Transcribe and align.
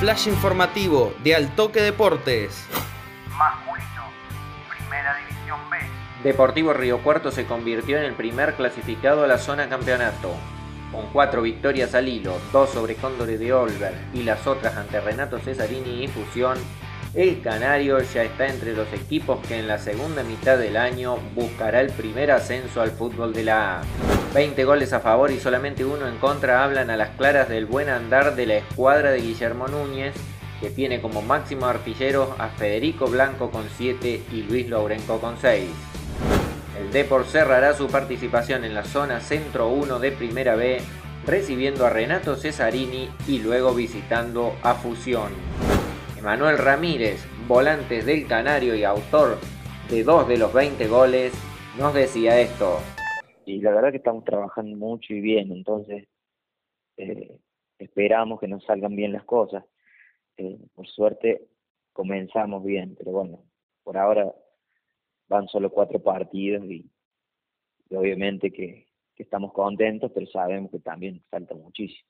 flash 0.00 0.28
informativo 0.28 1.12
de 1.22 1.34
Altoque 1.34 1.82
Deportes. 1.82 2.64
Masculino, 3.36 4.04
Primera 4.70 5.14
División 5.18 5.60
B. 5.70 5.76
Deportivo 6.24 6.72
Río 6.72 7.02
Cuarto 7.02 7.30
se 7.30 7.44
convirtió 7.44 7.98
en 7.98 8.04
el 8.04 8.14
primer 8.14 8.54
clasificado 8.54 9.24
a 9.24 9.26
la 9.26 9.36
zona 9.36 9.68
campeonato. 9.68 10.32
Con 10.90 11.06
cuatro 11.12 11.42
victorias 11.42 11.94
al 11.94 12.08
hilo, 12.08 12.38
dos 12.50 12.70
sobre 12.70 12.94
Cóndores 12.94 13.38
de 13.38 13.52
Olver 13.52 13.92
y 14.14 14.22
las 14.22 14.46
otras 14.46 14.74
ante 14.78 15.02
Renato 15.02 15.38
Cesarini 15.38 16.04
y 16.04 16.08
Fusión, 16.08 16.56
el 17.12 17.42
Canario 17.42 18.00
ya 18.00 18.22
está 18.22 18.46
entre 18.46 18.72
los 18.72 18.90
equipos 18.94 19.46
que 19.46 19.58
en 19.58 19.68
la 19.68 19.76
segunda 19.76 20.22
mitad 20.22 20.56
del 20.56 20.78
año 20.78 21.18
buscará 21.34 21.82
el 21.82 21.92
primer 21.92 22.30
ascenso 22.30 22.80
al 22.80 22.90
fútbol 22.90 23.34
de 23.34 23.44
la 23.44 23.80
A. 23.80 24.09
20 24.34 24.64
goles 24.64 24.92
a 24.92 25.00
favor 25.00 25.32
y 25.32 25.40
solamente 25.40 25.84
uno 25.84 26.06
en 26.06 26.18
contra 26.18 26.62
hablan 26.62 26.88
a 26.90 26.96
las 26.96 27.10
claras 27.10 27.48
del 27.48 27.66
buen 27.66 27.88
andar 27.88 28.36
de 28.36 28.46
la 28.46 28.56
escuadra 28.58 29.10
de 29.10 29.20
Guillermo 29.20 29.66
Núñez, 29.66 30.14
que 30.60 30.70
tiene 30.70 31.00
como 31.00 31.20
máximo 31.20 31.66
artillero 31.66 32.36
a 32.38 32.48
Federico 32.48 33.06
Blanco 33.06 33.50
con 33.50 33.64
7 33.76 34.22
y 34.30 34.42
Luis 34.42 34.68
Lourenco 34.68 35.20
con 35.20 35.36
6. 35.36 35.68
El 36.78 36.92
Depor 36.92 37.24
cerrará 37.26 37.74
su 37.74 37.88
participación 37.88 38.64
en 38.64 38.72
la 38.72 38.84
zona 38.84 39.20
Centro 39.20 39.68
1 39.68 39.98
de 39.98 40.12
Primera 40.12 40.54
B, 40.54 40.80
recibiendo 41.26 41.84
a 41.84 41.90
Renato 41.90 42.36
Cesarini 42.36 43.10
y 43.26 43.40
luego 43.40 43.74
visitando 43.74 44.54
a 44.62 44.74
Fusión. 44.74 45.32
Emanuel 46.16 46.56
Ramírez, 46.56 47.20
volante 47.48 48.02
del 48.02 48.28
Canario 48.28 48.76
y 48.76 48.84
autor 48.84 49.38
de 49.88 50.04
dos 50.04 50.28
de 50.28 50.38
los 50.38 50.52
20 50.52 50.86
goles, 50.86 51.32
nos 51.76 51.94
decía 51.94 52.38
esto. 52.38 52.80
Y 53.46 53.60
la 53.60 53.72
verdad 53.72 53.90
que 53.90 53.98
estamos 53.98 54.24
trabajando 54.24 54.76
mucho 54.76 55.14
y 55.14 55.20
bien, 55.20 55.52
entonces 55.52 56.08
eh, 56.96 57.38
esperamos 57.78 58.40
que 58.40 58.48
nos 58.48 58.64
salgan 58.64 58.94
bien 58.94 59.12
las 59.12 59.24
cosas. 59.24 59.64
Eh, 60.36 60.58
por 60.74 60.86
suerte 60.86 61.48
comenzamos 61.92 62.64
bien, 62.64 62.94
pero 62.96 63.12
bueno, 63.12 63.44
por 63.82 63.96
ahora 63.96 64.32
van 65.28 65.48
solo 65.48 65.70
cuatro 65.70 66.02
partidos 66.02 66.64
y, 66.64 66.90
obviamente 67.90 68.50
que, 68.50 68.86
que 69.14 69.22
estamos 69.22 69.52
contentos, 69.52 70.10
pero 70.14 70.26
sabemos 70.26 70.70
que 70.70 70.80
también 70.80 71.22
falta 71.30 71.54
muchísimo. 71.54 72.08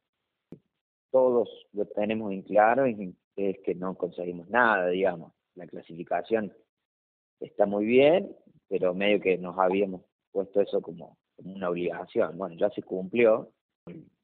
Todos 1.10 1.48
lo 1.72 1.86
tenemos 1.86 2.32
en 2.32 2.42
claro 2.42 2.86
y 2.86 3.14
es 3.36 3.58
que 3.60 3.74
no 3.74 3.96
conseguimos 3.96 4.48
nada, 4.48 4.88
digamos. 4.88 5.32
La 5.54 5.66
clasificación 5.66 6.52
está 7.40 7.66
muy 7.66 7.84
bien, 7.84 8.36
pero 8.68 8.94
medio 8.94 9.20
que 9.20 9.38
nos 9.38 9.58
habíamos 9.58 10.02
puesto 10.32 10.60
eso 10.60 10.80
como, 10.80 11.18
una 11.38 11.70
obligación. 11.70 12.36
Bueno, 12.36 12.56
ya 12.56 12.70
se 12.70 12.82
cumplió. 12.82 13.52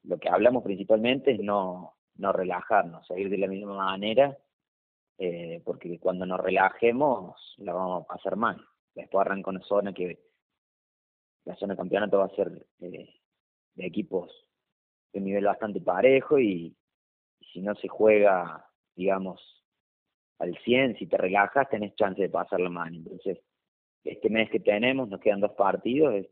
Lo 0.03 0.17
que 0.19 0.29
hablamos 0.29 0.63
principalmente 0.63 1.31
es 1.31 1.39
no, 1.39 1.95
no 2.15 2.31
relajarnos, 2.31 3.07
seguir 3.07 3.29
de 3.29 3.39
la 3.39 3.47
misma 3.47 3.75
manera, 3.75 4.37
eh, 5.17 5.61
porque 5.65 5.99
cuando 5.99 6.25
nos 6.25 6.39
relajemos 6.39 7.55
la 7.57 7.73
vamos 7.73 8.03
a 8.03 8.07
pasar 8.07 8.35
mal. 8.35 8.63
Después 8.93 9.25
arranca 9.25 9.49
una 9.49 9.61
zona 9.61 9.93
que 9.93 10.19
la 11.45 11.55
zona 11.55 11.73
de 11.73 11.77
campeonato 11.77 12.19
va 12.19 12.25
a 12.25 12.35
ser 12.35 12.67
eh, 12.79 13.09
de 13.75 13.85
equipos 13.85 14.31
de 15.13 15.21
nivel 15.21 15.45
bastante 15.45 15.81
parejo 15.81 16.39
y 16.39 16.75
si 17.51 17.61
no 17.61 17.73
se 17.75 17.87
juega 17.87 18.67
digamos, 18.97 19.39
al 20.39 20.57
100, 20.57 20.97
si 20.97 21.07
te 21.07 21.17
relajas 21.17 21.69
tenés 21.69 21.95
chance 21.95 22.21
de 22.21 22.29
pasar 22.29 22.59
la 22.59 22.69
mano. 22.69 22.97
Entonces, 22.97 23.39
este 24.03 24.29
mes 24.29 24.49
que 24.49 24.59
tenemos, 24.59 25.09
nos 25.09 25.19
quedan 25.19 25.41
dos 25.41 25.51
partidos, 25.51 26.15
es 26.15 26.27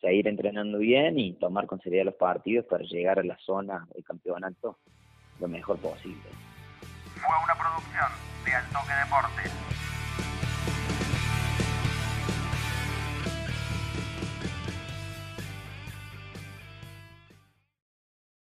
seguir 0.00 0.28
entrenando 0.28 0.78
bien 0.78 1.18
y 1.18 1.34
tomar 1.34 1.66
con 1.66 1.80
seriedad 1.80 2.06
los 2.06 2.14
partidos 2.14 2.66
para 2.66 2.84
llegar 2.84 3.18
a 3.18 3.24
la 3.24 3.36
zona 3.38 3.86
del 3.94 4.04
campeonato 4.04 4.78
lo 5.40 5.48
mejor 5.48 5.78
posible. 5.78 6.28
Fue 7.14 7.34
una 7.44 7.54
producción 7.54 8.10
de 8.44 8.52
Altoque 8.52 8.92
Deportes. 9.04 9.75